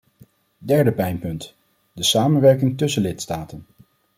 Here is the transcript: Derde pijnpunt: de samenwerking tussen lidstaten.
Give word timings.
Derde 0.57 0.91
pijnpunt: 0.91 1.55
de 1.93 2.03
samenwerking 2.03 2.77
tussen 2.77 3.01
lidstaten. 3.01 3.65